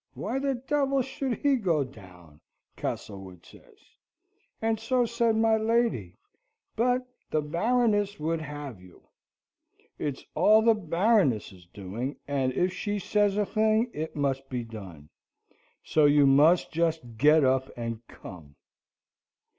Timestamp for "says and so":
3.45-5.05